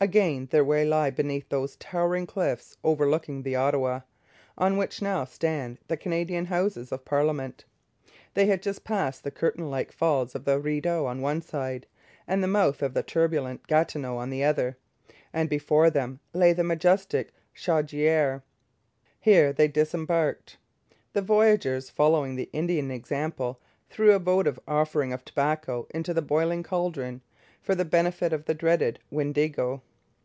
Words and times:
Again, 0.00 0.48
their 0.50 0.64
way 0.66 0.84
lay 0.84 1.08
beneath 1.08 1.48
those 1.48 1.76
towering 1.76 2.26
cliffs 2.26 2.76
overlooking 2.84 3.40
the 3.42 3.56
Ottawa, 3.56 4.00
on 4.58 4.76
which 4.76 5.00
now 5.00 5.24
stand 5.24 5.78
the 5.88 5.96
Canadian 5.96 6.44
Houses 6.44 6.92
of 6.92 7.06
Parliament. 7.06 7.64
They 8.34 8.44
had 8.44 8.62
just 8.62 8.84
passed 8.84 9.24
the 9.24 9.30
curtain 9.30 9.70
like 9.70 9.92
falls 9.92 10.34
of 10.34 10.44
the 10.44 10.58
Rideau 10.60 11.06
on 11.06 11.22
one 11.22 11.40
side, 11.40 11.86
and 12.28 12.42
the 12.42 12.46
mouth 12.48 12.82
of 12.82 12.92
the 12.92 13.02
turbulent 13.02 13.66
Gatineau 13.66 14.18
on 14.18 14.28
the 14.28 14.44
other, 14.44 14.76
and 15.32 15.48
before 15.48 15.88
them 15.88 16.20
lay 16.34 16.52
the 16.52 16.62
majestic 16.64 17.32
Chaudière. 17.56 18.42
Here 19.18 19.54
they 19.54 19.68
disembarked. 19.68 20.58
The 21.14 21.22
voyageurs, 21.22 21.88
following 21.88 22.36
the 22.36 22.50
Indian 22.52 22.90
example, 22.90 23.58
threw 23.88 24.12
a 24.12 24.18
votive 24.18 24.60
offering 24.68 25.14
of 25.14 25.24
tobacco 25.24 25.86
into 25.94 26.12
the 26.12 26.20
boiling 26.20 26.62
cauldron, 26.62 27.22
for 27.62 27.74
the 27.74 27.86
benefit 27.86 28.34
of 28.34 28.44
the 28.44 28.52
dreaded 28.52 28.98
Windigo. 29.10 29.80